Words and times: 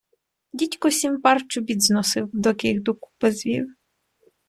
Дідько 0.53 0.91
сім 0.91 1.21
пар 1.21 1.47
чобіт 1.47 1.83
зносив, 1.83 2.29
доки 2.33 2.67
їх 2.67 2.81
докупи 2.81 3.31
звів. 3.31 3.73